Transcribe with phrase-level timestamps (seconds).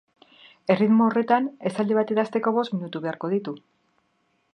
[0.75, 3.55] Erritmo horretan esaldi bat idazteko bost minutu beharko ditu.